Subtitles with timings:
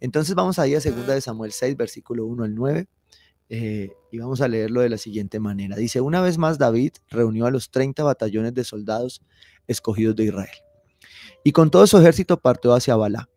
[0.00, 2.88] Entonces vamos ahí a 2 de Samuel 6, versículo 1 al 9,
[3.50, 5.76] eh, y vamos a leerlo de la siguiente manera.
[5.76, 9.22] Dice, una vez más David reunió a los 30 batallones de soldados
[9.66, 10.56] escogidos de Israel.
[11.44, 13.28] Y con todo su ejército partió hacia Balá,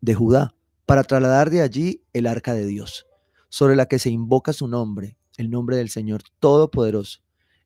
[0.00, 0.54] de Judá,
[0.86, 3.06] para trasladar de allí el arca de Dios,
[3.48, 7.20] sobre la que se invoca su nombre, el nombre del Señor Todopoderoso,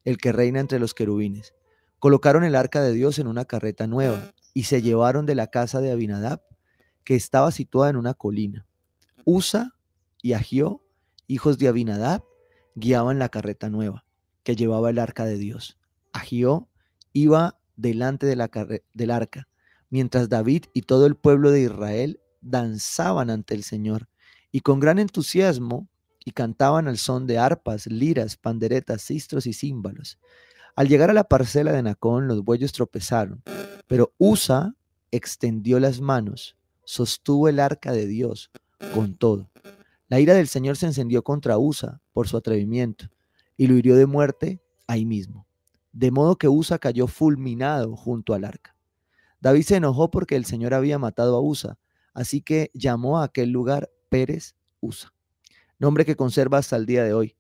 [0.05, 1.55] el que reina entre los querubines.
[1.99, 5.81] Colocaron el arca de Dios en una carreta nueva y se llevaron de la casa
[5.81, 6.43] de Abinadab,
[7.07, 8.67] que estaba situada en una colina.
[9.25, 9.77] Usa
[10.21, 10.83] y Agió,
[11.29, 12.25] hijos de Abinadab,
[12.75, 14.05] guiaban la carreta nueva,
[14.43, 15.79] que llevaba el arca de Dios.
[16.13, 16.69] Agió
[17.13, 18.51] iba delante de la
[18.93, 19.49] del arca,
[19.89, 24.09] mientras David y todo el pueblo de Israel danzaban ante el Señor
[24.51, 25.89] y con gran entusiasmo
[26.25, 30.19] y cantaban al son de arpas, liras, panderetas, cistros y címbalos.
[30.75, 33.45] Al llegar a la parcela de Nacón, los bueyes tropezaron,
[33.87, 34.75] pero Usa
[35.13, 38.51] extendió las manos, sostuvo el arca de Dios
[38.95, 39.51] con todo.
[40.09, 43.11] La ira del Señor se encendió contra Usa por su atrevimiento
[43.59, 45.47] y lo hirió de muerte ahí mismo.
[45.93, 48.75] De modo que Usa cayó fulminado junto al arca.
[49.41, 51.79] David se enojó porque el Señor había matado a Usa,
[52.15, 55.13] así que llamó a aquel lugar Pérez Usa
[55.79, 57.37] nombre que conserva hasta el día de hoy.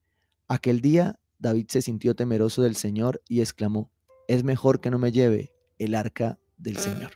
[0.49, 3.91] Aquel día David se sintió temeroso del Señor y exclamó,
[4.29, 7.13] es mejor que no me lleve el arca del Señor.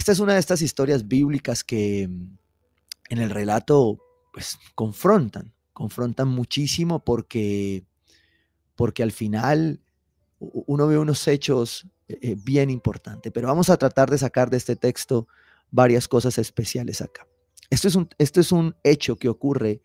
[0.00, 2.38] Esta es una de estas historias bíblicas que mm,
[3.10, 3.98] en el relato
[4.32, 7.84] pues confrontan, confrontan muchísimo porque
[8.76, 9.82] porque al final
[10.38, 14.56] uno ve unos hechos eh, eh, bien importantes, pero vamos a tratar de sacar de
[14.56, 15.28] este texto
[15.70, 17.28] varias cosas especiales acá.
[17.68, 19.82] Esto es un, esto es un hecho que ocurre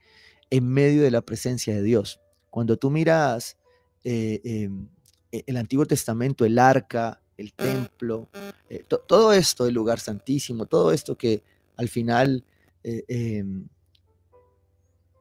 [0.50, 2.22] en medio de la presencia de Dios.
[2.50, 3.58] Cuando tú miras
[4.06, 4.88] eh, em,
[5.34, 8.30] e, el Antiguo Testamento, el arca, el templo,
[8.70, 11.44] eh, todo esto, el lugar santísimo, todo esto que
[11.76, 12.44] al final
[12.84, 13.68] eh, em,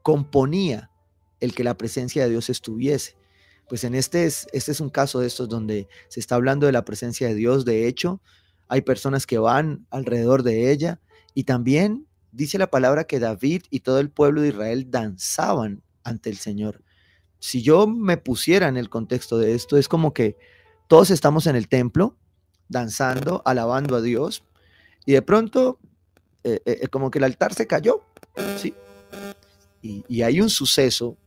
[0.03, 0.91] componía
[1.41, 3.17] el que la presencia de Dios estuviese.
[3.69, 6.73] Pues en este es, este es un caso de estos donde se está hablando de
[6.73, 7.65] la presencia de Dios.
[7.65, 8.21] De hecho,
[8.69, 11.01] hay personas que van alrededor de ella
[11.35, 16.31] y también dice la palabra que David y todo el pueblo de Israel danzaban ante
[16.31, 16.83] el Señor.
[17.39, 20.37] Si yo me pusiera en el contexto de esto, es como que
[20.89, 22.17] todos estamos en el templo,
[22.69, 24.45] danzando, alabando a Dios,
[25.07, 25.79] y de pronto,
[26.43, 28.03] eh, eh, eh, como que el altar se cayó,
[28.57, 28.75] ¿sí?
[29.83, 31.19] Y, hay un suceso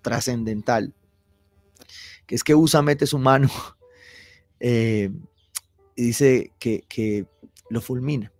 [0.00, 0.94] trascendental,
[2.26, 3.50] que es que Usa mete su mano
[4.60, 5.08] y
[5.96, 7.26] dice que, que
[7.70, 8.32] lo fulmina.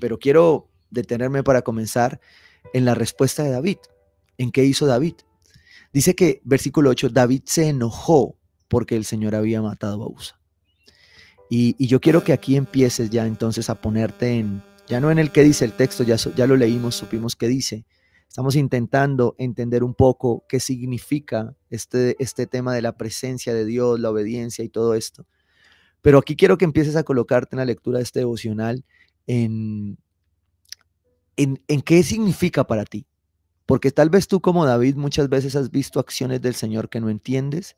[0.00, 2.20] Pero quiero detenerme para comenzar
[2.74, 3.78] en la respuesta de David.
[4.36, 5.14] ¿En qué hizo David?
[5.94, 8.36] Dice que, versículo 8, David se enojó
[8.72, 10.40] porque el Señor había matado a Usa.
[11.50, 15.30] Y, yo quiero que aquí empieces ya entonces a ponerte en, ya no en el
[15.30, 17.84] que dice el texto, ya, lo leímos, supimos qué dice.
[18.26, 24.00] Estamos intentando entender un poco qué significa este, este tema de la presencia de Dios,
[24.00, 25.26] la obediencia y todo esto.
[26.00, 28.86] Pero aquí quiero que empieces a colocarte en la lectura de este devocional
[29.26, 29.98] en,
[31.36, 33.04] en, qué significa para ti.
[33.66, 37.10] Porque tal vez tú como David muchas veces has visto acciones del Señor que no
[37.10, 37.76] entiendes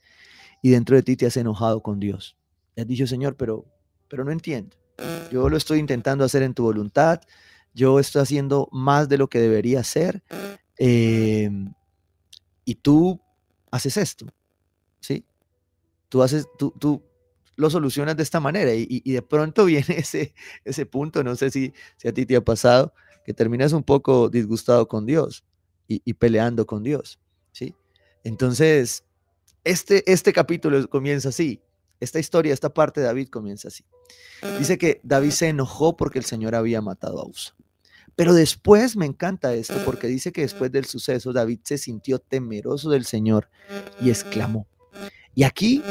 [0.64, 2.38] y dentro de ti te has enojado con Dios.
[2.74, 3.66] Y has dicho, Señor, pero,
[4.08, 4.74] pero no entiendo.
[5.30, 7.20] Yo lo estoy intentando hacer en tu voluntad.
[7.74, 10.22] Yo estoy haciendo más de lo que debería hacer.
[10.78, 11.74] Em,
[12.64, 13.20] y tú
[13.70, 14.24] haces esto.
[15.00, 15.26] ¿Sí?
[16.08, 17.02] Tú haces, tú, tú
[17.56, 21.74] lo solucionas de esta manera y, de pronto viene ese, ese punto, no sé si,
[21.98, 22.94] si a ti te ha pasado,
[23.26, 25.44] que terminas un poco disgustado con Dios
[25.88, 27.20] y, peleando con Dios,
[27.52, 27.74] ¿sí?
[28.22, 29.04] Entonces,
[29.64, 31.60] este, este capítulo comienza así,
[32.00, 33.84] esta historia, esta parte de David comienza así.
[34.58, 37.54] Dice que David se enojó porque el Señor había matado a Usa.
[38.16, 42.90] Pero después me encanta esto porque dice que después del suceso David se sintió temeroso
[42.90, 43.48] del Señor
[44.00, 44.66] y exclamó.
[45.34, 45.82] Y aquí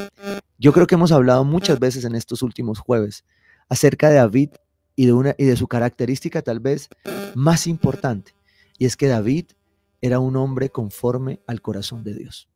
[0.57, 3.25] yo creo que hemos hablado muchas veces en estos últimos jueves
[3.67, 4.51] acerca de David
[4.95, 6.87] y de, una, y de su característica tal vez
[7.33, 8.35] más importante,
[8.77, 9.45] y es que David
[10.01, 12.49] era un hombre conforme al corazón de Dios.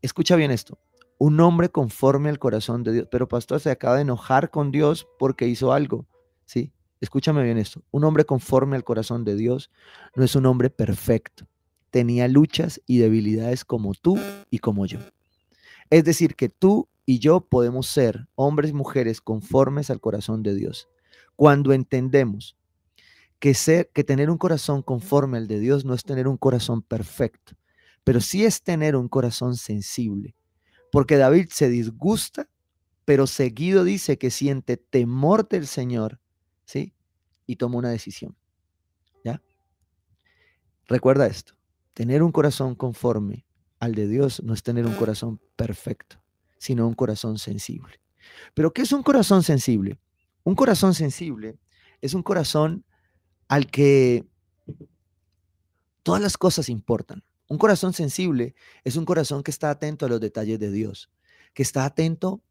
[0.00, 0.78] Escucha bien esto,
[1.18, 5.08] un hombre conforme al corazón de Dios, pero pastor se acaba de enojar con Dios
[5.18, 6.06] porque hizo algo,
[6.44, 6.72] ¿sí?
[7.00, 9.70] Escúchame bien esto, un hombre conforme al corazón de Dios
[10.14, 11.46] no es un hombre perfecto,
[11.90, 14.18] tenía luchas y debilidades como tú
[14.50, 15.00] y como yo.
[15.90, 20.54] Es decir, que tú y yo podemos ser hombres y mujeres conformes al corazón de
[20.54, 20.88] Dios.
[21.36, 22.56] Cuando entendemos
[23.38, 26.82] que, ser, que tener un corazón conforme al de Dios no es tener un corazón
[26.82, 27.54] perfecto,
[28.08, 30.34] pero sí es tener un corazón sensible.
[30.90, 32.48] Porque David se disgusta,
[33.04, 36.18] pero seguido dice que siente temor del Señor,
[36.64, 36.94] ¿sí?
[37.46, 38.34] Y toma una decisión.
[40.86, 41.52] Recuerda esto,
[41.92, 43.44] tener un corazón conforme
[43.78, 46.16] al de Dios no es tener un corazón perfecto,
[46.56, 48.00] sino un corazón sensible.
[48.54, 50.00] Pero ¿qué es un corazón sensible?
[50.44, 51.58] Un corazón sensible
[52.00, 52.86] es un corazón
[53.48, 54.26] al que
[56.02, 57.22] todas las cosas importan.
[57.48, 58.54] Un corazón sensible
[58.84, 61.10] es un corazón que está atento a los detalles de Dios,
[61.54, 62.42] que está atento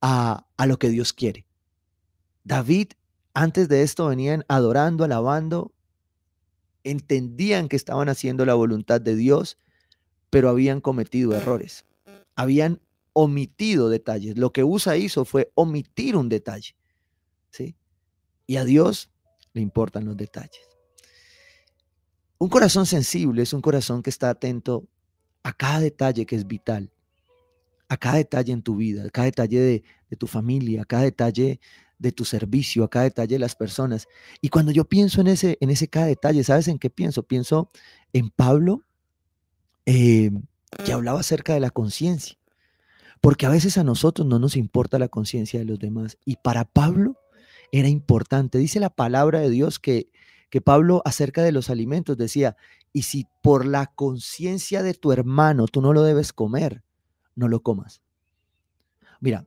[0.00, 1.46] a, a lo que Dios quiere.
[2.44, 2.88] David,
[3.34, 5.72] antes de esto, venían adorando, alabando,
[6.82, 9.58] entendían que estaban haciendo la voluntad de Dios,
[10.30, 11.84] pero habían cometido errores.
[12.34, 12.80] Habían
[13.12, 14.38] omitido detalles.
[14.38, 16.76] Lo que Usa hizo fue omitir un detalle.
[17.50, 17.74] ¿sí?
[18.46, 19.10] Y a Dios
[19.52, 20.67] le importan los detalles.
[22.38, 24.86] Un corazón sensible es un corazón que está atento
[25.42, 26.90] a cada detalle que es vital,
[27.88, 31.02] a cada detalle en tu vida, a cada detalle de, de tu familia, a cada
[31.02, 31.60] detalle
[31.98, 34.06] de tu servicio, a cada detalle de las personas.
[34.40, 37.24] Y cuando yo pienso en ese, en ese cada detalle, ¿sabes en qué pienso?
[37.24, 37.70] Pienso
[38.12, 38.84] en Pablo,
[39.86, 40.30] eh,
[40.84, 42.36] que hablaba acerca de la conciencia.
[43.20, 46.18] Porque a veces a nosotros no nos importa la conciencia de los demás.
[46.24, 47.16] Y para Pablo
[47.72, 48.58] era importante.
[48.58, 50.08] Dice la palabra de Dios que,
[50.50, 52.56] que Pablo acerca de los alimentos decía,
[52.92, 56.82] y si por la conciencia de tu hermano tú no lo debes comer,
[57.34, 58.02] no lo comas.
[59.20, 59.46] Mira,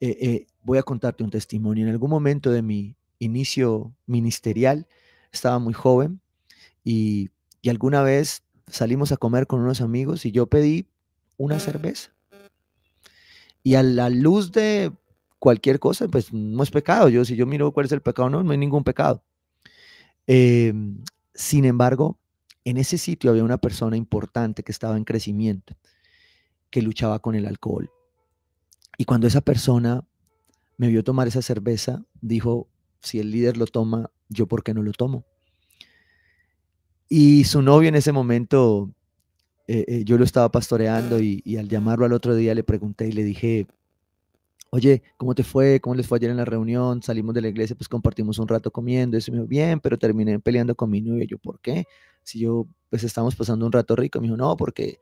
[0.00, 1.84] eh, eh, voy a contarte un testimonio.
[1.84, 4.86] En algún momento de mi inicio ministerial,
[5.32, 6.20] estaba muy joven
[6.84, 7.30] y,
[7.62, 10.88] y alguna vez salimos a comer con unos amigos y yo pedí
[11.36, 12.12] una cerveza.
[13.62, 14.92] Y a la luz de
[15.38, 17.08] cualquier cosa, pues no es pecado.
[17.08, 19.22] Yo, si yo miro cuál es el pecado, no, no hay ningún pecado.
[20.26, 21.02] Em,
[21.34, 22.18] sin embargo,
[22.64, 25.76] en ese sitio había una persona importante que estaba en crecimiento,
[26.70, 27.90] que luchaba con el alcohol.
[28.98, 30.06] Y cuando esa persona
[30.76, 32.68] me vio tomar esa cerveza, dijo,
[33.00, 35.24] si el líder lo toma, yo por qué no lo tomo.
[37.08, 38.90] Y su novio en ese momento,
[39.66, 43.12] eh, eh, yo lo estaba pastoreando y, al llamarlo al otro día le pregunté y
[43.12, 43.66] le dije,
[44.72, 45.80] oye, ¿cómo te fue?
[45.80, 47.02] ¿Cómo les fue ayer en la reunión?
[47.02, 49.18] Salimos de la iglesia, pues compartimos un rato comiendo.
[49.18, 51.24] Eso me dijo, bien, pero terminé peleando con mi novio.
[51.24, 51.84] Yo, ¿por qué?
[52.22, 54.18] Si yo, pues estamos pasando un rato rico.
[54.18, 54.98] Me dijo, no, porque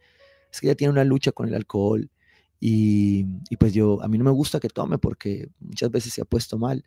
[0.52, 2.10] es que ella tiene una lucha con el alcohol.
[2.58, 6.20] Y, y, pues yo, a mí no me gusta que tome porque muchas veces se
[6.20, 6.84] ha puesto mal.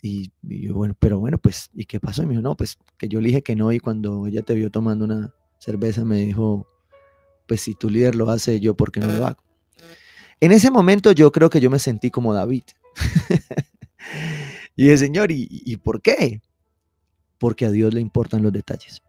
[0.00, 2.22] Y, yo, bueno, pero bueno, pues, ¿y qué pasó?
[2.22, 4.54] Y me dijo, no, pues que yo le dije que no y cuando ella te
[4.54, 6.68] vio tomando una cerveza me dijo,
[7.48, 9.45] pues si tu líder lo hace, yo, ¿por qué no lo hago?
[10.40, 12.64] En ese momento yo creo que yo me sentí como David.
[14.76, 16.40] y dije, Señor, ¿y, ¿y por qué?
[17.38, 19.02] Porque a Dios le importan los detalles.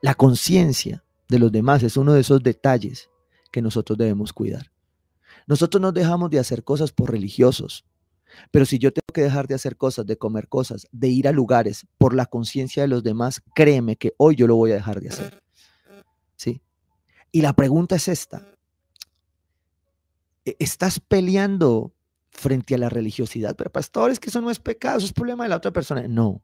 [0.00, 3.08] La conciencia de los demás es uno de esos detalles
[3.50, 4.70] que nosotros debemos cuidar.
[5.46, 7.84] Nosotros no dejamos de hacer cosas por religiosos,
[8.50, 11.32] pero si yo tengo que dejar de hacer cosas, de comer cosas, de ir a
[11.32, 15.00] lugares por la conciencia de los demás, créeme que hoy yo lo voy a dejar
[15.00, 15.42] de hacer.
[16.36, 16.60] ¿Sí?
[17.32, 18.46] Y la pregunta es esta.
[20.46, 21.92] ¿E-, ¿Estás peleando
[22.30, 23.54] frente a la religiosidad?
[23.54, 26.08] Pero pastor, es que eso no es pecado, eso es problema de la otra persona.
[26.08, 26.42] No.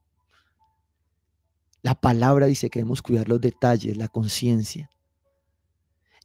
[1.81, 4.91] La palabra dice que debemos cuidar los detalles, la conciencia.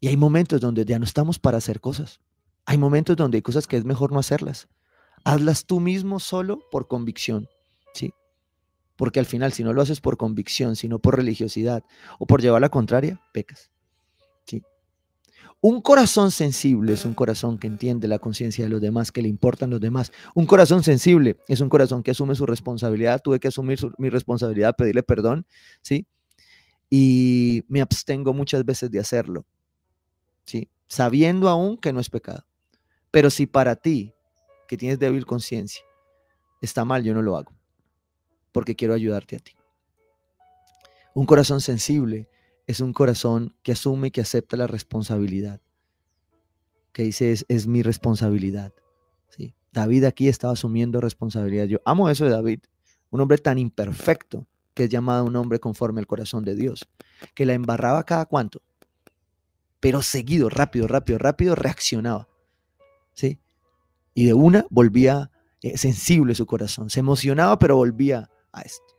[0.02, 2.20] Y hay momentos donde ya no estamos para hacer cosas.
[2.66, 4.68] Hay momentos donde hay cosas que es mejor no hacerlas
[5.28, 7.50] hazlas tú mismo solo por convicción,
[7.94, 8.14] ¿sí?
[8.96, 11.84] Porque al final, si no lo haces por convicción, sino por religiosidad
[12.18, 13.70] o por llevar la contraria, pecas.
[15.60, 19.28] Un corazón sensible es un corazón que entiende la conciencia de los demás, que le
[19.28, 20.12] importan los demás.
[20.36, 23.22] Un corazón sensible es un corazón que asume su responsabilidad.
[23.24, 25.48] Tuve que asumir mi responsabilidad, pedirle perdón,
[25.82, 26.06] ¿sí?
[26.90, 29.46] Y me abstengo muchas veces de hacerlo,
[30.46, 30.70] ¿sí?
[30.88, 32.46] Sabiendo aún que no es pecado.
[33.10, 34.14] Pero si para ti
[34.68, 35.82] que tienes débil conciencia,
[36.62, 37.52] está mal, yo no lo hago,
[38.52, 39.54] porque quiero ayudarte a ti.
[41.16, 42.30] Un corazón sensible
[42.68, 45.62] es un corazón que asume que acepta la responsabilidad,
[46.92, 48.74] que dice es, mi responsabilidad.
[49.72, 51.66] David aquí estaba asumiendo responsabilidad.
[51.66, 52.62] Yo amo eso de David,
[53.12, 56.88] un hombre tan imperfecto que es llamado un hombre conforme al corazón de Dios,
[57.36, 58.62] que la embarraba cada cuanto,
[59.80, 62.28] pero seguido, rápido, rápido, rápido, reaccionaba.
[63.14, 63.40] ¿sí?
[64.18, 65.30] y de una volvía
[65.62, 68.98] eh, sensible su corazón, se emocionaba pero volvía a esto.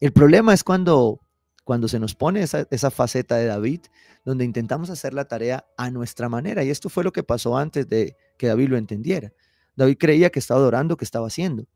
[0.00, 1.20] El problema es cuando,
[1.70, 3.82] cuando se nos pone esa, esa faceta de David,
[4.24, 7.88] donde intentamos hacer la tarea a nuestra manera, y esto fue lo que pasó antes
[7.88, 9.32] de que David lo entendiera.
[9.76, 11.68] David creía que estaba adorando, que estaba haciendo,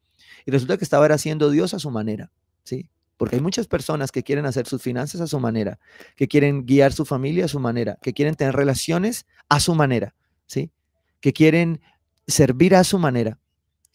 [0.47, 2.33] y resulta que estaba haciendo Dios a su manera,
[2.65, 2.89] ¿sí?
[3.17, 5.79] Porque hay muchas personas que quieren hacer sus finanzas a su manera,
[6.17, 10.13] que quieren guiar su familia a su manera, que quieren tener relaciones a su manera,
[10.47, 10.73] ¿sí?
[11.21, 11.81] Que quieren
[12.27, 13.39] servir a su manera.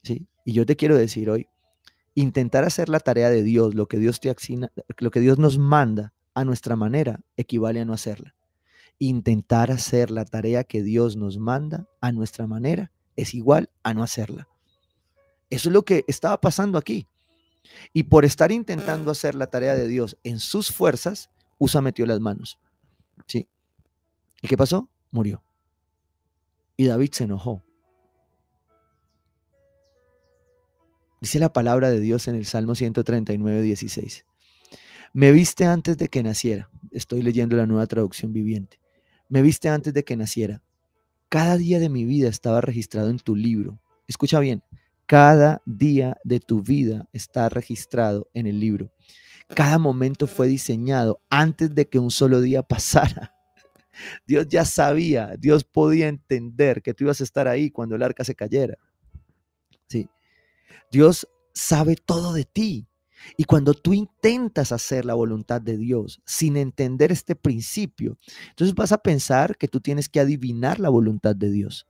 [0.01, 0.27] ¿sí?
[0.46, 1.50] Y yo te quiero decir hoy,
[2.22, 4.34] intentar hacer la tarea de Dios, lo que Dios te
[4.98, 8.36] lo que Dios nos manda a nuestra manera equivale a no hacerla.
[8.98, 14.04] Intentar hacer la tarea que Dios nos manda a nuestra manera es igual a no
[14.04, 14.50] hacerla.
[15.50, 17.08] Eso es lo que estaba pasando aquí.
[17.94, 22.20] Y por estar intentando hacer la tarea de Dios en sus fuerzas, Usa metió las
[22.20, 22.60] manos.
[23.28, 23.48] ¿Sí?
[24.42, 24.90] ¿Y qué pasó?
[25.12, 25.42] Murió.
[26.76, 27.64] Y David se enojó.
[31.22, 34.26] Dice la palabra de Dios en el Salmo 139, 16.
[35.12, 36.70] Me viste antes de que naciera.
[36.92, 38.80] Estoy leyendo la nueva traducción viviente.
[39.28, 40.62] Me viste antes de que naciera.
[41.28, 43.82] Cada día de mi vida estaba registrado en tu libro.
[44.08, 44.64] Escucha bien.
[45.06, 48.92] Cada día de tu vida está registrado en el libro.
[49.56, 53.34] Cada momento fue diseñado antes de que un solo día pasara.
[54.26, 58.24] Dios ya sabía, Dios podía entender que tú ibas a estar ahí cuando el arca
[58.24, 58.78] se cayera.
[59.88, 60.08] Sí.
[60.92, 62.88] Dios sabe todo de ti.
[63.38, 68.18] Y cuando tú intentas hacer la voluntad de Dios sin entender este principio,
[68.50, 71.86] entonces vas a pensar que tú tienes que adivinar la voluntad de Dios.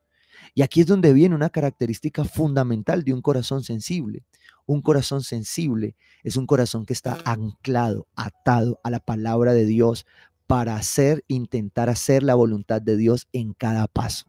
[0.56, 4.24] Y aquí es donde viene una característica fundamental de un corazón sensible.
[4.66, 10.06] Un corazón sensible es un corazón que está anclado, atado a la palabra de Dios
[10.48, 14.26] para hacer, intentar hacer la voluntad de Dios en cada paso.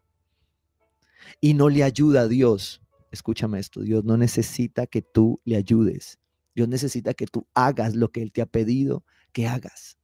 [1.40, 2.82] Y no le ayuda a Dios.
[3.10, 6.18] Escúchame esto, Dios no necesita que tú le ayudes.
[6.54, 9.98] Dios necesita que tú hagas lo que Él te ha pedido que hagas.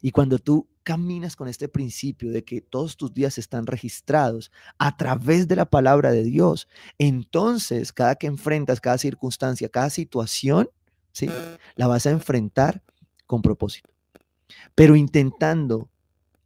[0.00, 4.96] Y cuando tú caminas con este principio de que todos tus días están registrados a
[4.96, 10.70] través de la palabra de Dios, entonces cada que enfrentas, cada circunstancia, cada situación,
[11.12, 11.28] ¿sí?
[11.74, 12.82] La vas a enfrentar
[13.26, 13.90] con propósito,
[14.74, 15.90] pero intentando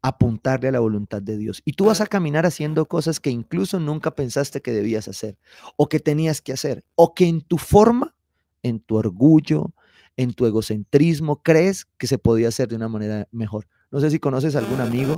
[0.02, 1.62] apuntarle a la voluntad de Dios.
[1.64, 5.38] Y tú vas a caminar haciendo cosas que incluso nunca pensaste que debías hacer,
[5.76, 8.14] o que tenías que hacer, o que en tu forma,
[8.62, 9.72] en tu orgullo,
[10.16, 13.68] en tu egocentrismo, crees que se podía hacer de una manera mejor.
[13.90, 15.14] No sé si conoces algún amigo,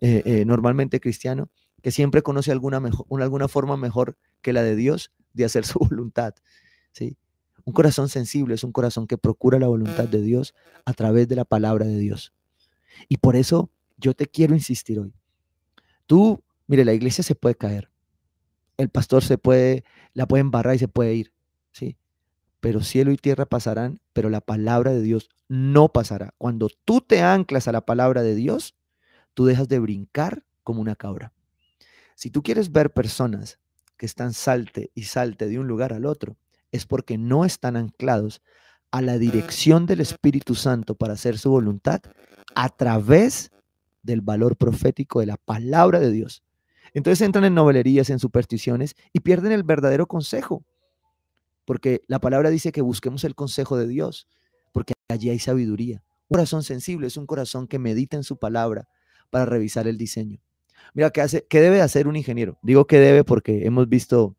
[0.00, 1.48] eh, eh, normalmente cristiano,
[1.80, 5.78] que siempre conoce alguna, mejor, alguna forma mejor que la de Dios de hacer su
[5.90, 6.34] voluntad.
[6.92, 7.16] ¿sí?
[7.64, 11.36] Un corazón sensible es un corazón que procura la voluntad de Dios a través de
[11.36, 12.32] la palabra de Dios.
[13.08, 15.14] Y por eso yo te quiero insistir hoy.
[16.06, 17.90] Tú, mire, la iglesia se puede caer.
[18.76, 21.32] El pastor se puede, la puede embarrar y se puede ir.
[21.72, 21.96] ¿sí?
[22.60, 26.34] Pero cielo y tierra pasarán, pero la palabra de Dios no pasará.
[26.38, 28.74] Cuando tú te anclas a la palabra de Dios,
[29.34, 31.32] tú dejas de brincar como una cabra.
[32.14, 33.58] Si tú quieres ver personas
[33.96, 36.36] que están salte y salte de un lugar al otro,
[36.72, 38.42] es porque no están anclados
[38.90, 42.00] a la dirección del Espíritu Santo para hacer su voluntad
[42.54, 43.50] a través
[44.04, 46.44] del valor profético de la palabra de Dios.
[46.92, 50.64] Entonces entran en novelerías, en supersticiones y pierden el verdadero consejo.
[51.64, 54.28] Porque la palabra dice que busquemos el consejo de Dios
[54.72, 56.04] porque allí hay sabiduría.
[56.28, 58.88] Un corazón sensible es un corazón que medita en su palabra
[59.30, 60.40] para revisar el diseño.
[60.92, 62.58] Mira, ¿qué, hace, qué debe hacer un ingeniero?
[62.62, 64.36] Digo que debe porque hemos visto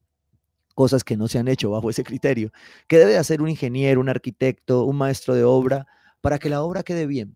[0.75, 2.51] cosas que no se han hecho bajo ese criterio.
[2.87, 5.87] ¿Qué debe hacer un ingeniero, un arquitecto, un maestro de obra
[6.21, 7.35] para que la obra quede bien?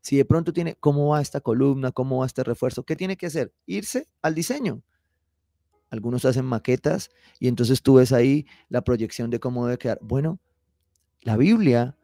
[0.00, 1.92] Si de pronto tiene, ¿cómo va esta columna?
[1.92, 2.84] ¿Cómo va este refuerzo?
[2.84, 3.52] ¿Qué tiene que hacer?
[3.66, 4.82] Irse al diseño.
[5.90, 9.98] Algunos hacen maquetas y entonces tú ves ahí la proyección de cómo debe quedar.
[10.02, 10.38] Bueno,
[11.22, 11.96] la Biblia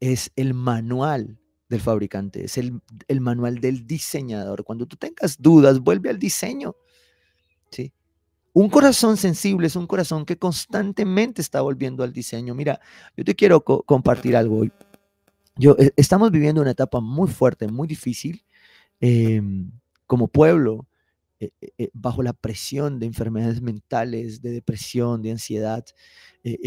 [0.00, 2.80] es el manual del fabricante, es el,
[3.20, 4.64] manual del diseñador.
[4.64, 6.76] Cuando tú tengas dudas, vuelve al diseño.
[7.70, 7.92] ¿sí?
[8.52, 12.54] Un corazón sensible es un corazón que constantemente está volviendo al diseño.
[12.54, 12.80] Mira,
[13.16, 14.72] yo te quiero compartir algo hoy.
[15.56, 18.44] Yo, eh, estamos viviendo una etapa muy fuerte, muy difícil
[19.00, 19.70] em,
[20.06, 20.88] como pueblo,
[21.40, 25.84] eh, eh, bajo la presión de enfermedades mentales, de depresión, de ansiedad.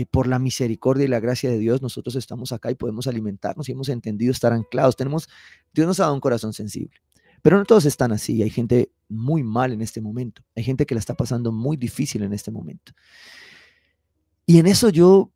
[0.09, 3.73] Por la misericordia y la gracia de Dios, nosotros estamos acá y podemos alimentarnos y
[3.73, 4.95] hemos entendido estar anclados.
[4.95, 5.29] Tenemos,
[5.71, 6.97] Dios nos ha dado un corazón sensible.
[7.43, 8.41] Pero no todos están así.
[8.41, 10.41] Hay gente muy mal en este momento.
[10.55, 12.93] Hay gente que la está pasando muy difícil en este momento.
[14.47, 15.31] Y en eso yo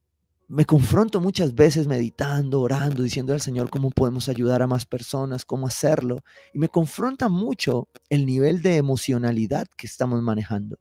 [0.52, 5.46] me confronto muchas veces meditando, orando, diciendo al Señor cómo podemos ayudar a más personas,
[5.46, 6.24] cómo hacerlo.
[6.54, 10.78] Y me confronta mucho el nivel de emocionalidad que estamos manejando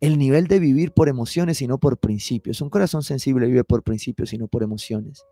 [0.00, 2.60] el nivel de vivir por emociones y no por principios.
[2.60, 5.24] Un corazón sensible vive por principios y no por emociones.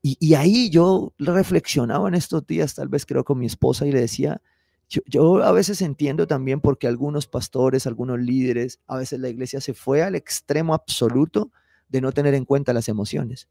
[0.00, 4.00] Y, ahí yo reflexionaba en estos días, tal vez creo con mi esposa, y le
[4.00, 4.40] decía,
[4.88, 9.60] yo, yo, a veces entiendo también porque algunos pastores, algunos líderes, a veces la iglesia
[9.60, 11.50] se fue al extremo absoluto
[11.88, 13.48] de no tener en cuenta las emociones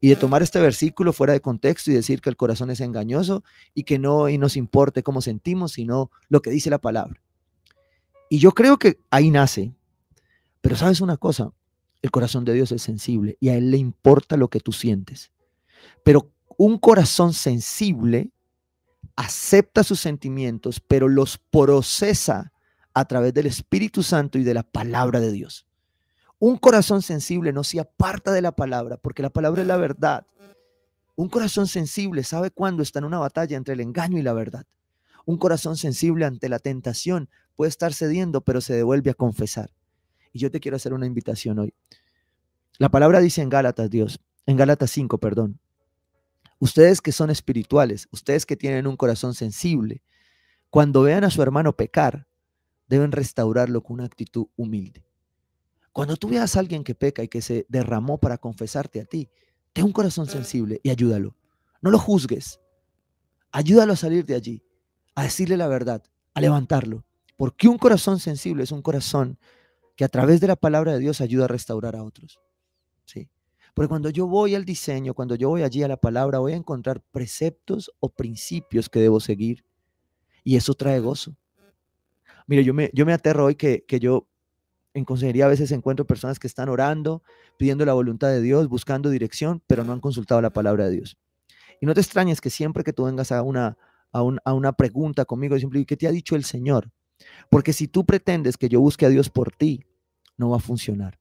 [0.00, 3.44] y de tomar este versículo fuera de contexto y decir que el corazón es engañoso
[3.74, 7.20] y que no y nos importe cómo sentimos, sino lo que dice la palabra.
[8.28, 9.72] Y yo creo que ahí nace.
[10.60, 11.52] Pero sabes una cosa,
[12.02, 15.30] el corazón de Dios es sensible y a Él le importa lo que tú sientes.
[16.02, 18.30] Pero Un corazón sensible
[19.16, 22.52] acepta sus sentimientos, pero los procesa
[22.94, 25.66] a través del Espíritu Santo y de la palabra de Dios.
[26.38, 30.26] Un corazón sensible no se aparta de la palabra, porque la palabra es la verdad.
[31.16, 34.66] Un corazón sensible sabe cuándo está en una batalla entre el engaño y la verdad.
[35.26, 39.70] Un corazón sensible ante la tentación puede estar cediendo, pero se devuelve a confesar.
[40.32, 41.72] Y yo te quiero hacer una invitación hoy.
[42.78, 45.60] La palabra dice en Gálatas, Dios, en Gálatas 5, perdón.
[46.58, 50.02] Ustedes que son espirituales, ustedes que tienen un corazón sensible,
[50.70, 52.26] cuando vean a su hermano pecar,
[52.88, 55.04] deben restaurarlo con una actitud humilde.
[55.94, 59.30] Cuando tú veas a alguien que peca y que se derramó para confesarte a ti,
[59.72, 61.36] ten un corazón sensible y ayúdalo.
[61.80, 62.58] No lo juzgues.
[63.52, 64.64] Ayúdalo a salir de allí,
[65.14, 66.02] a decirle la verdad,
[66.34, 67.04] a levantarlo.
[67.36, 69.38] Porque un corazón sensible es un corazón
[69.94, 72.40] que a través de la palabra de Dios ayuda a restaurar a otros.
[73.04, 73.28] ¿Sí?
[73.72, 76.56] Porque cuando yo voy al diseño, cuando yo voy allí a la palabra, voy a
[76.56, 79.64] encontrar preceptos o principios que debo seguir.
[80.42, 81.36] Y eso trae gozo.
[82.48, 84.26] Mire, yo me, yo me aterro hoy que, que yo
[84.94, 87.22] en consejería a veces encuentro personas que están orando,
[87.58, 91.18] pidiendo la voluntad de Dios, buscando dirección, pero no han consultado la palabra de Dios.
[91.80, 93.76] Y no te extrañes que siempre que tú vengas a una,
[94.12, 96.92] a, una pregunta conmigo, siempre, ¿qué te ha dicho el Señor?
[97.50, 99.84] Porque si tú pretendes que yo busque a Dios por ti,
[100.36, 101.18] no va a funcionar.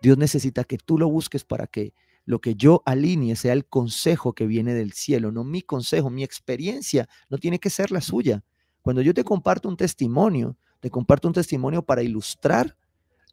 [0.00, 1.92] Dios necesita que tú lo busques para que
[2.24, 6.22] lo que yo alinee sea el consejo que viene del cielo, no mi consejo, mi
[6.22, 8.44] experiencia no tiene que ser la suya.
[8.82, 12.76] Cuando yo te comparto un testimonio, te comparto un testimonio para ilustrar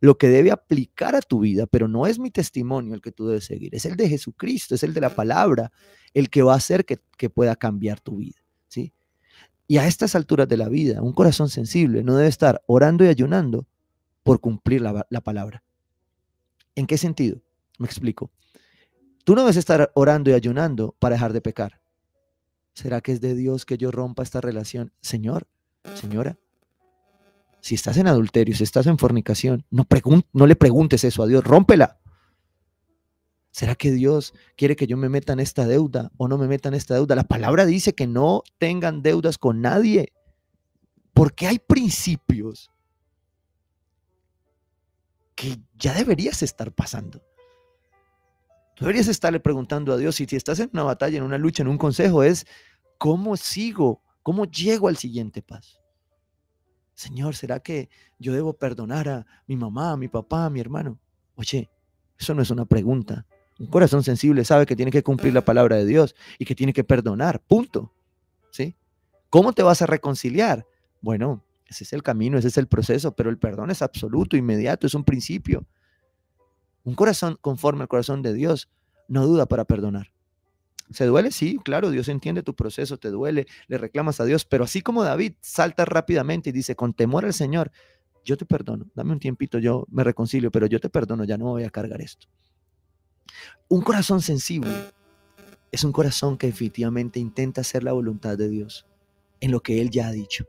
[0.04, 3.28] lo que debe aplicar a tu vida, pero no es mi testimonio el que tú
[3.28, 5.72] debes seguir, es el de Jesucristo, es el de la palabra,
[6.14, 8.36] el que va a hacer que, pueda cambiar tu vida.
[8.68, 8.92] ¿sí?
[9.66, 13.08] Y a estas alturas de la vida, un corazón sensible no debe estar orando y
[13.08, 13.66] ayunando
[14.24, 15.64] por cumplir la, la palabra.
[16.76, 17.42] ¿En qué sentido?
[17.80, 18.30] Me explico.
[19.24, 21.80] Tú no debes estar orando y ayunando para dejar de pecar.
[22.74, 24.92] ¿Será que es de Dios que yo rompa esta relación?
[25.00, 25.48] Señor,
[25.94, 26.38] señora,
[27.64, 29.88] si estás en adulterio, si estás en fornicación, no,
[30.34, 31.98] no le preguntes eso a Dios, rómpela.
[33.52, 36.68] ¿Será que Dios quiere que yo me meta en esta deuda o no me meta
[36.68, 37.16] en esta deuda?
[37.16, 40.12] La palabra dice que no tengan deudas con nadie,
[41.14, 42.70] porque hay principios
[45.34, 47.24] que ya deberías estar pasando.
[48.78, 51.70] Deberías estarle preguntando a Dios y si estás en una batalla, en una lucha, en
[51.70, 52.46] un consejo, es
[52.98, 55.83] cómo sigo, cómo llego al siguiente paso.
[56.96, 61.00] Señor, ¿será que yo debo perdonar a mi mamá, a mi papá, a mi hermano?
[61.36, 61.70] Oye,
[62.18, 63.26] eso no es una pregunta.
[63.60, 66.74] Un corazón sensible sabe que tiene que cumplir la palabra de Dios y que tiene
[66.74, 67.92] que perdonar, punto.
[68.52, 68.76] ¿Sí?
[69.30, 70.66] ¿Cómo te vas a reconciliar?
[71.02, 74.86] Bueno, ese es el camino, ese es el proceso, pero el perdón es absoluto, inmediato,
[74.86, 75.66] es un principio.
[76.84, 78.70] Un corazón conforme al corazón de Dios
[79.08, 80.13] no duda para perdonar.
[80.92, 81.32] ¿Se duele?
[81.32, 85.04] Sí, claro, Dios entiende tu proceso, te duele, le reclamas a Dios, pero así como
[85.04, 87.72] David salta rápidamente y dice, con temor al Señor,
[88.24, 91.46] yo te perdono, dame un tiempito, yo me reconcilio, pero yo te perdono, ya no
[91.46, 92.28] voy a cargar esto.
[93.68, 94.72] Un corazón sensible
[95.72, 98.86] es un corazón que efectivamente intenta hacer la voluntad de Dios
[99.40, 100.46] en lo que Él ya ha dicho,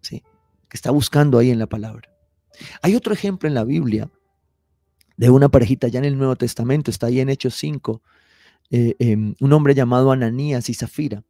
[0.00, 0.22] ¿sí?
[0.68, 2.10] que está buscando ahí en la palabra.
[2.80, 4.10] Hay otro ejemplo en la Biblia
[5.16, 8.02] de una parejita ya en el Nuevo Testamento, está ahí en Hechos 5,
[8.70, 11.22] eh, em, un hombre llamado Ananías y Zafira.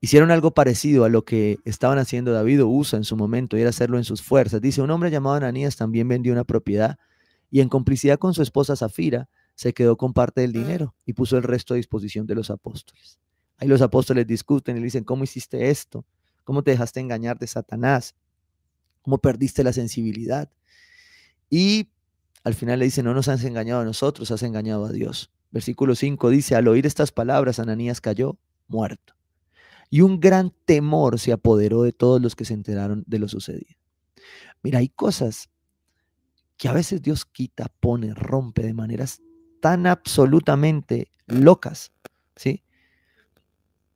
[0.00, 3.62] Hicieron algo parecido a lo que estaban haciendo David o Usa en su momento y
[3.62, 4.60] era hacerlo en sus fuerzas.
[4.60, 6.98] Dice, un hombre llamado Ananías también vendió una propiedad
[7.50, 11.36] y en complicidad con su esposa Zafira se quedó con parte del dinero y puso
[11.36, 13.18] el resto a disposición de los apóstoles.
[13.58, 16.04] Ahí los apóstoles discuten y le dicen, ¿cómo hiciste esto?
[16.42, 18.14] ¿Cómo te dejaste engañar de Satanás?
[19.02, 20.50] ¿Cómo perdiste la sensibilidad?
[21.48, 21.88] Y
[22.42, 25.30] al final le dicen, no nos has engañado a nosotros, has engañado a Dios.
[25.54, 29.14] Versículo 5 dice, al oír estas palabras, Ananías cayó muerto.
[29.88, 33.78] Y un gran temor se apoderó de todos los que se enteraron de lo sucedido.
[34.64, 35.48] Mira, hay cosas
[36.56, 39.22] que a veces Dios quita, pone, rompe de maneras
[39.60, 41.92] tan absolutamente locas,
[42.34, 42.64] ¿sí?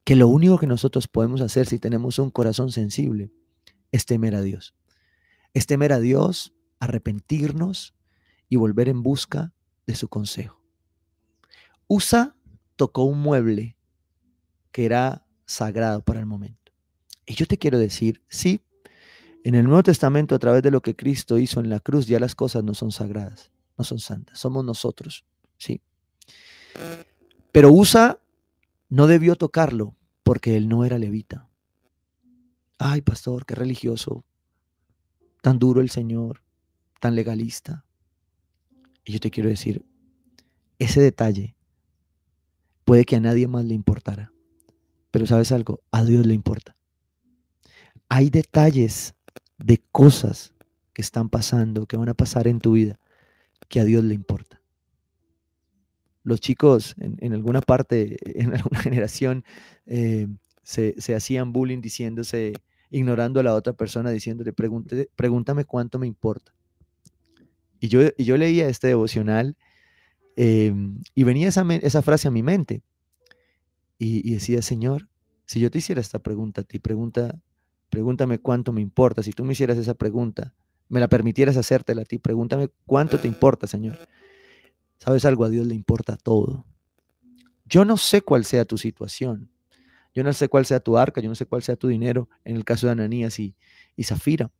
[0.04, 3.32] Que lo único que nosotros podemos hacer si tenemos un corazón sensible
[3.90, 4.76] es temer a Dios.
[5.54, 7.94] Es temer a Dios, arrepentirnos,
[8.48, 9.52] y volver en busca
[9.88, 10.57] de su consejo.
[11.88, 12.36] Usa
[12.76, 13.76] tocó un mueble
[14.70, 16.72] que era sagrado para el momento.
[17.26, 18.60] Y yo te quiero decir, sí,
[19.42, 22.20] en el Nuevo Testamento, a través de lo que Cristo hizo en la cruz, ya
[22.20, 25.24] las cosas no son sagradas, no son santas, somos nosotros,
[25.56, 25.80] sí.
[27.52, 28.20] Pero Usa
[28.90, 31.48] no debió tocarlo porque él no era levita.
[32.78, 34.24] Ay, pastor, qué religioso,
[35.40, 36.42] tan duro el Señor,
[37.00, 37.84] tan legalista.
[39.04, 39.84] Y yo te quiero decir,
[40.78, 41.56] ese detalle
[42.88, 44.32] puede que a nadie más le importara.
[45.10, 46.74] Pero sabes algo, a Dios le importa.
[48.08, 49.14] Hay detalles
[49.58, 50.54] de cosas
[50.94, 52.98] que están pasando, que van a pasar en tu vida,
[53.68, 54.62] que a Dios le importa.
[56.22, 59.44] Los chicos en, alguna parte, en alguna generación,
[59.84, 60.26] eh,
[60.62, 62.54] se, hacían bullying diciéndose,
[62.88, 66.54] ignorando a la otra persona, diciéndole, pregúntame cuánto me importa.
[67.80, 69.58] Y yo, yo leía este devocional
[70.38, 72.82] em, y venía esa, esa, frase a mi mente.
[73.98, 75.08] Y, decía, Señor,
[75.44, 77.36] si yo te hiciera esta pregunta a ti, pregunta,
[77.90, 79.24] pregúntame cuánto me importa.
[79.24, 80.54] Si tú me hicieras esa pregunta,
[80.88, 83.98] me la permitieras hacértela a ti, pregúntame cuánto te importa, Señor.
[84.98, 85.44] ¿Sabes algo?
[85.44, 86.64] A Dios le importa todo.
[87.64, 89.50] Yo no sé cuál sea tu situación.
[90.14, 92.56] Yo no sé cuál sea tu arca, yo no sé cuál sea tu dinero, en
[92.56, 93.56] el caso de Ananías y,
[93.96, 94.50] y Zafira.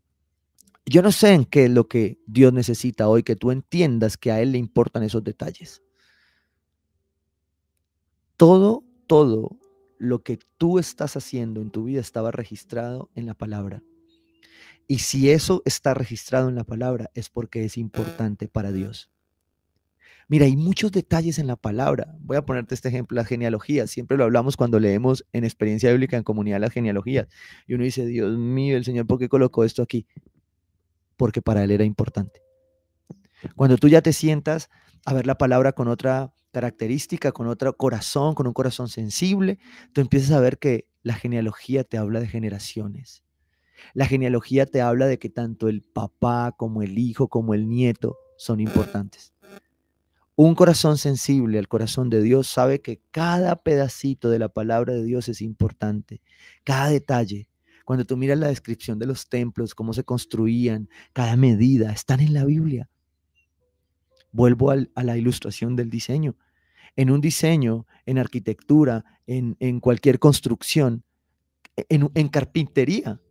[0.88, 4.32] Yo no sé en qué es lo que Dios necesita hoy, que tú entiendas que
[4.32, 5.82] a Él le importan esos detalles.
[8.38, 9.58] Todo, todo
[9.98, 13.82] lo que tú estás haciendo en tu vida estaba registrado en la palabra.
[14.86, 19.10] Y si eso está registrado en la palabra es porque es importante para Dios.
[20.26, 22.14] Mira, hay muchos detalles en la palabra.
[22.20, 23.90] Voy a ponerte este ejemplo, las genealogías.
[23.90, 27.28] Siempre lo hablamos cuando leemos en experiencia bíblica en comunidad las genealogías.
[27.66, 30.06] Y uno dice, Dios mío, el Señor, ¿por qué colocó esto aquí?
[31.18, 32.42] Porque para Él era importante.
[33.54, 34.70] Cuando tú ya te sientas
[35.04, 39.58] a ver la palabra con otra característica, con otro corazón, con un corazón sensible,
[39.92, 43.22] tú empiezas a ver que la genealogía te habla de generaciones.
[43.94, 48.16] La genealogía te habla de que tanto el papá como el hijo como el nieto
[48.36, 49.32] son importantes.
[50.40, 55.02] Un corazón sensible al corazón de Dios sabe que cada pedacito de la palabra de
[55.02, 56.22] Dios es importante,
[56.62, 57.48] cada detalle.
[57.88, 62.34] Cuando tú miras la descripción de los templos, cómo se construían, cada medida, están en
[62.34, 62.90] la Biblia.
[64.30, 66.36] Vuelvo a la ilustración del diseño.
[66.96, 71.02] En un diseño, en arquitectura, en, cualquier construcción,
[71.76, 73.22] en, en carpintería.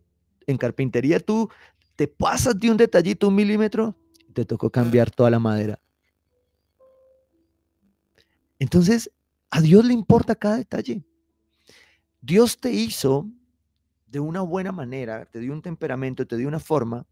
[0.47, 1.51] En carpintería tú
[1.95, 3.95] te pasas de un detallito, un milímetro,
[4.33, 5.79] te tocó cambiar toda la madera
[8.57, 9.11] entonces,
[9.51, 11.05] a Dios le importa cada detalle.
[12.21, 13.29] Dios te hizo
[14.07, 17.05] de una buena manera, te dio un temperamento, te dio una forma,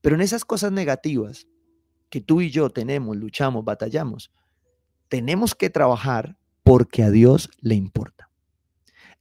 [0.00, 1.46] pero en esas cosas negativas
[2.10, 4.32] que tú y yo tenemos, luchamos, batallamos,
[5.08, 8.28] tenemos que trabajar porque a Dios le importa.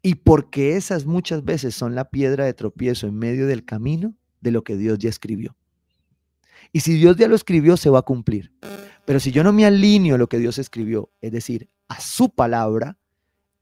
[0.01, 4.51] Y porque esas muchas veces son la piedra de tropiezo en medio del camino de
[4.51, 5.55] lo que Dios ya escribió.
[6.71, 8.51] Y si Dios ya lo escribió, se va a cumplir.
[9.05, 12.33] Pero si yo no me alineo a lo que Dios escribió, es decir, a su
[12.33, 12.97] palabra,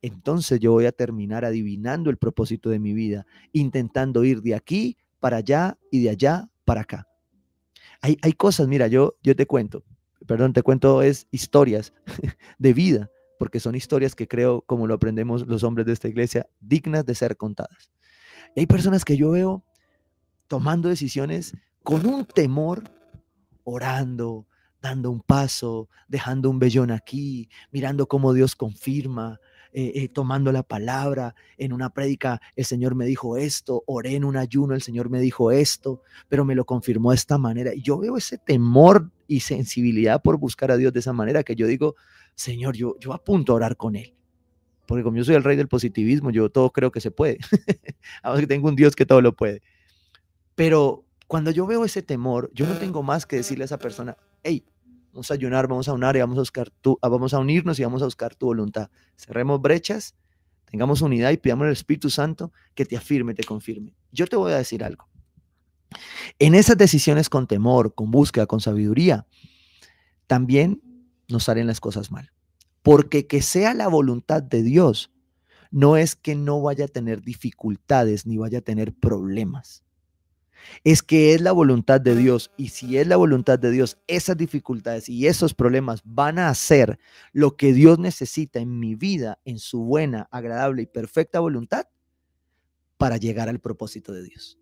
[0.02, 4.98] entonces yo voy a terminar adivinando el propósito de mi vida, intentando ir de aquí
[5.20, 7.08] para allá y de allá para acá.
[8.02, 9.84] Hay, hay cosas, mira, yo, yo te cuento,
[10.26, 11.94] perdón, te cuento es historias
[12.58, 16.48] de vida, porque son historias que creo, como lo aprendemos los hombres de esta iglesia,
[16.60, 17.92] dignas de ser contadas.
[18.56, 19.64] hay personas que yo veo
[20.48, 22.84] tomando decisiones con un temor,
[23.64, 24.48] orando,
[24.82, 29.40] dando un paso, dejando un vellón aquí, mirando cómo Dios confirma,
[29.72, 31.36] eh, eh, tomando la palabra.
[31.58, 35.20] En una prédica el Señor me dijo esto, oré en un ayuno, el Señor me
[35.20, 37.74] dijo esto, pero me lo confirmó de esta manera.
[37.74, 41.56] Y yo veo ese temor y sensibilidad por buscar a Dios de esa manera que
[41.56, 41.96] yo digo,
[42.36, 44.16] Señor, yo, yo apunto a orar con Él.
[44.86, 47.38] Porque como yo soy el rey del positivismo, yo todo creo que se puede.
[48.24, 49.62] Además que tengo un Dios que todo lo puede.
[50.56, 54.18] Pero cuando yo veo ese temor, yo no tengo más que decirle a esa persona,
[54.42, 54.66] hey,
[55.12, 57.80] vamos a ayunar, vamos a unar y vamos a buscar tu, ah, vamos a unirnos
[57.80, 58.90] y vamos a buscar tu voluntad.
[59.16, 60.16] Cerremos brechas,
[60.66, 63.96] tengamos unidad y pidamos al Espíritu Santo que te afirme, te confirme.
[64.12, 65.08] Yo te voy a decir algo.
[66.38, 69.26] En esas decisiones con temor, con búsqueda, con sabiduría,
[70.28, 70.82] también
[71.28, 72.32] nos salen las cosas mal.
[72.82, 75.12] Porque que sea la voluntad de Dios
[75.72, 79.84] no es que no vaya a tener dificultades ni vaya a tener problemas
[80.84, 82.52] es que es la voluntad de Dios.
[82.58, 87.00] Y si es la voluntad de Dios, esas dificultades y esos problemas van a hacer
[87.32, 91.88] lo que Dios necesita en mi vida, en su buena, agradable y perfecta voluntad,
[92.98, 94.60] para llegar al propósito de Dios.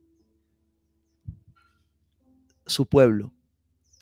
[2.65, 3.33] Su pueblo,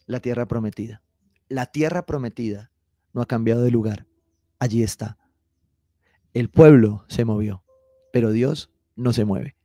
[0.06, 1.02] la tierra prometida.
[1.48, 2.72] La tierra prometida
[3.14, 4.08] no ha cambiado de lugar.
[4.60, 5.18] Allí está.
[6.34, 7.64] El pueblo se movió,
[8.12, 9.56] pero Dios no se mueve.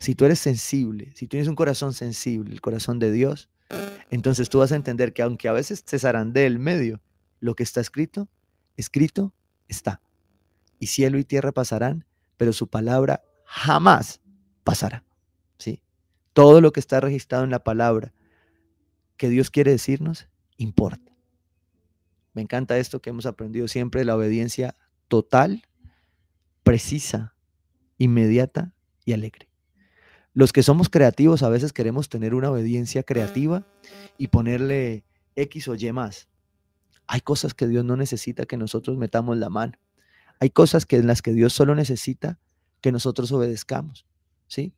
[0.00, 3.50] Si tú eres sensible, si tienes un corazón sensible, el corazón de Dios,
[4.10, 7.02] entonces tú vas a entender que aunque a veces te zarandee el medio,
[7.38, 8.28] lo que está escrito,
[8.76, 9.34] escrito
[9.68, 10.00] está.
[10.78, 12.06] Y cielo y tierra pasarán,
[12.38, 14.22] pero su palabra jamás
[14.64, 15.04] pasará.
[15.58, 15.82] ¿sí?
[16.32, 18.14] Todo lo que está registrado en la palabra
[19.18, 21.12] que Dios quiere decirnos, importa.
[22.32, 24.76] Me encanta esto que hemos aprendido siempre, la obediencia
[25.08, 25.62] total,
[26.62, 27.34] precisa,
[27.98, 28.72] inmediata
[29.04, 29.49] y alegre.
[30.40, 33.66] Los que somos creativos a veces queremos tener una obediencia creativa
[34.16, 35.04] y ponerle
[35.36, 36.28] X o Y más.
[37.06, 39.74] Hay cosas que Dios no necesita que nosotros metamos la mano.
[40.40, 42.38] Hay cosas que en las que Dios solo necesita
[42.80, 44.06] que nosotros obedezcamos.
[44.46, 44.72] ¿Sí?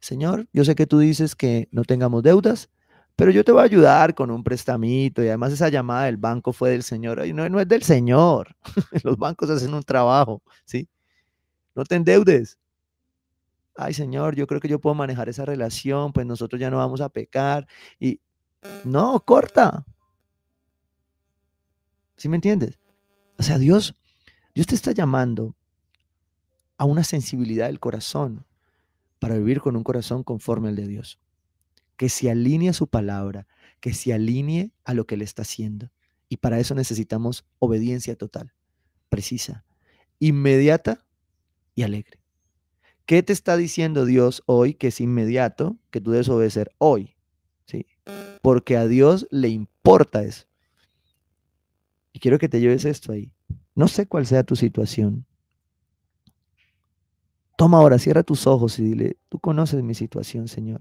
[0.00, 2.68] Señor, yo sé que tú dices que no tengamos deudas,
[3.16, 6.52] pero yo te voy a ayudar con un prestamito y además esa llamada del banco
[6.52, 7.26] fue del Señor.
[7.28, 8.54] no, no es del Señor.
[9.02, 10.86] Los bancos hacen un trabajo, ¿sí?
[11.74, 12.58] No te endeudes.
[13.76, 17.00] Ay, Señor, yo creo que yo puedo manejar esa relación, pues nosotros ya no vamos
[17.00, 17.66] a pecar.
[18.00, 18.20] Y
[18.84, 19.84] no, corta.
[22.16, 22.78] ¿Sí me entiendes?
[23.38, 23.94] O sea, Dios,
[24.54, 25.54] Dios te está llamando
[26.78, 28.46] a una sensibilidad del corazón
[29.18, 31.18] para vivir con un corazón conforme al de Dios
[31.96, 33.46] que se alinee a su palabra,
[33.80, 35.90] que se alinee a lo que Él está haciendo.
[36.28, 38.52] Y para eso necesitamos obediencia total,
[39.08, 39.64] precisa,
[40.18, 41.04] inmediata
[41.74, 42.20] y alegre.
[43.06, 47.14] ¿Qué te está diciendo Dios hoy que es inmediato, que tú debes obedecer hoy?
[47.64, 47.86] ¿Sí?
[48.42, 50.46] Porque a Dios le importa eso.
[52.12, 53.32] Y quiero que te lleves esto ahí.
[53.76, 55.24] No sé cuál sea tu situación.
[57.56, 60.80] Toma ahora, cierra tus ojos y dile, tú conoces mi situación, Señor.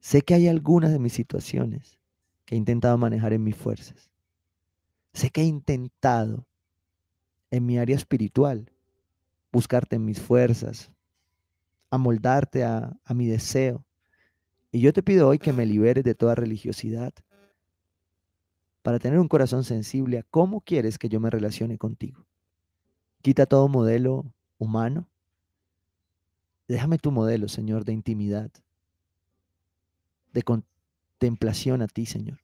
[0.00, 1.98] Sé que hay algunas de mis situaciones
[2.46, 4.10] que he intentado manejar en mis fuerzas.
[5.12, 6.46] Sé que he intentado
[7.50, 8.72] en mi área espiritual
[9.52, 10.90] buscarte en mis fuerzas,
[11.90, 13.84] amoldarte a, a mi deseo.
[14.72, 17.12] Y yo te pido hoy que me liberes de toda religiosidad
[18.82, 22.24] para tener un corazón sensible a cómo quieres que yo me relacione contigo.
[23.20, 25.08] Quita todo modelo humano.
[26.68, 28.50] Déjame tu modelo, Señor, de intimidad,
[30.32, 32.38] de contemplación a ti, Señor.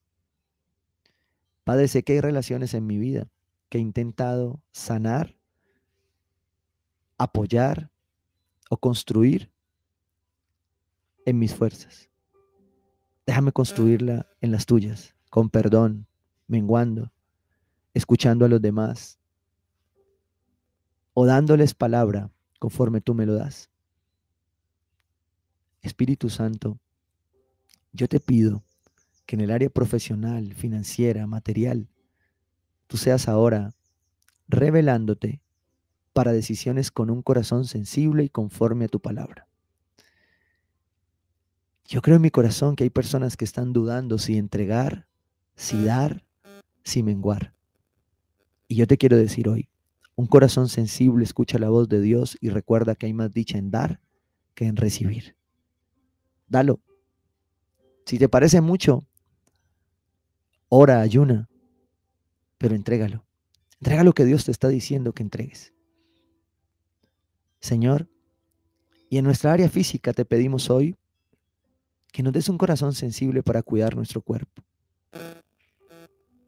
[1.64, 3.28] Padre, sé que hay relaciones en mi vida
[3.68, 5.36] que he intentado sanar,
[7.22, 7.90] apoyar
[8.70, 9.50] o construir
[11.24, 12.08] en mis fuerzas.
[13.26, 16.06] Déjame construirla en las tuyas, con perdón,
[16.48, 17.12] menguando,
[17.94, 19.18] escuchando a los demás
[21.14, 23.70] o dándoles palabra conforme tú me lo das.
[25.82, 26.78] Espíritu Santo,
[27.92, 28.62] yo te pido
[29.26, 31.88] que en el área profesional, financiera, material,
[32.87, 33.74] tú seas ahora
[34.48, 35.41] revelándote
[36.12, 39.48] para decisiones con un corazón sensible y conforme a tu palabra.
[41.87, 45.07] Yo creo en mi corazón que hay personas que están dudando si entregar,
[45.57, 46.25] si dar,
[46.85, 47.55] si menguar.
[48.68, 49.68] Y yo te quiero decir hoy,
[50.14, 53.70] un corazón sensible escucha la voz de Dios y recuerda que hay más dicha en
[53.70, 54.01] dar
[54.55, 55.37] que en recibir.
[56.48, 56.81] Dalo,
[58.07, 59.07] si te parece mucho,
[60.68, 61.48] ora, ayuna,
[62.59, 63.25] pero entrégalo.
[63.81, 65.71] Entrega lo que Dios te está diciendo que entregues.
[67.62, 68.09] Señor,
[69.09, 70.96] y en nuestra área física te pedimos hoy
[72.11, 74.62] que nos des un corazón sensible para cuidar nuestro cuerpo,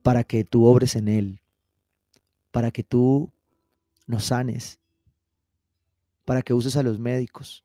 [0.03, 1.41] para que tú obres en él,
[2.51, 3.33] para que tú
[4.07, 4.81] nos sanes,
[6.25, 7.65] para que uses a los médicos,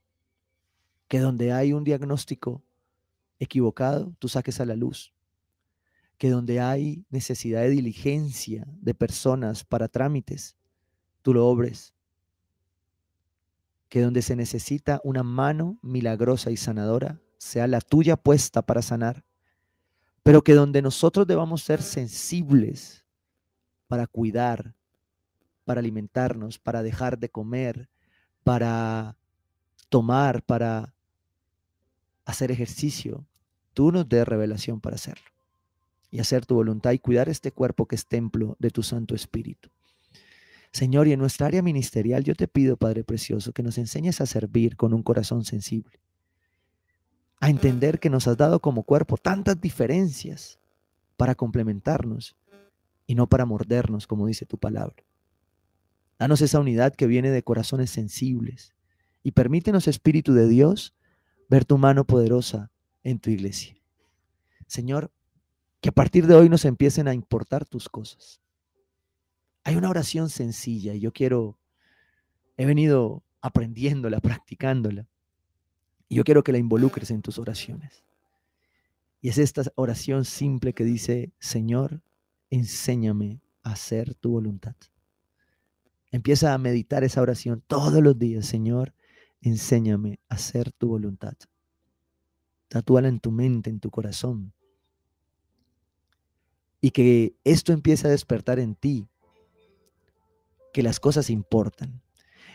[1.08, 2.62] que donde hay un diagnóstico
[3.40, 5.12] equivocado, tú saques a la luz.
[6.20, 10.56] Que donde hay necesidad de diligencia de personas para trámites,
[11.22, 11.94] tú lo obres.
[13.89, 19.25] Que donde se necesita una mano milagrosa y sanadora, sea la tuya puesta para sanar.
[20.23, 23.06] Pero que donde nosotros debamos ser sensibles
[23.88, 24.75] para cuidar,
[25.65, 27.89] para alimentarnos, para dejar de comer,
[28.43, 29.17] para
[29.89, 30.93] tomar, para
[32.25, 33.25] hacer ejercicio,
[33.73, 35.30] tú nos des revelación para hacerlo
[36.12, 39.69] y hacer tu voluntad y cuidar este cuerpo que es templo de tu Santo Espíritu.
[40.71, 44.25] Señor, y en nuestra área ministerial yo te pido, Padre Precioso, que nos enseñes a
[44.25, 45.99] servir con un corazón sensible,
[47.39, 50.60] a entender que nos has dado como cuerpo tantas diferencias
[51.17, 52.36] para complementarnos
[53.08, 55.03] y no para mordernos, como dice tu palabra.
[56.19, 58.75] Danos esa unidad que viene de corazones sensibles
[59.23, 60.93] y permítenos, Espíritu de Dios,
[61.49, 62.71] ver tu mano poderosa
[63.03, 63.75] en tu iglesia.
[64.67, 65.12] Señor,
[65.82, 68.41] que a partir de hoy nos empiecen a importar tus cosas.
[69.69, 71.60] Hay una oración sencilla y yo quiero,
[72.58, 75.08] he venido aprendiéndola, practicándola.
[76.08, 78.03] Y yo quiero que la involucres en tus oraciones.
[79.21, 82.01] Y es esta oración simple que dice, Señor,
[82.49, 84.75] enséñame a hacer tu voluntad.
[86.10, 88.95] Empieza a meditar esa oración todos los días, Señor,
[89.39, 91.36] enséñame a hacer tu voluntad.
[92.69, 94.51] Tatúala en tu mente, en tu corazón.
[96.82, 99.08] Y que esto empiece a despertar en ti
[100.73, 102.01] que las cosas importan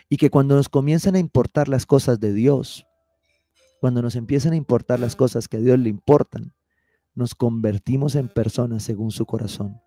[0.09, 2.85] y que cuando nos comienzan a importar las cosas de Dios,
[3.79, 6.53] cuando nos empiezan a importar las cosas que a Dios le importan,
[7.13, 9.81] nos convertimos en personas según su corazón.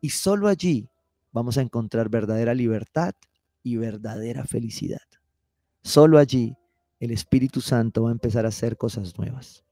[0.00, 0.88] Y solo allí
[1.32, 3.14] vamos a encontrar verdadera libertad
[3.62, 5.02] y verdadera felicidad.
[5.82, 6.56] Solo allí
[7.00, 9.64] el Espíritu Santo va a empezar a hacer cosas nuevas.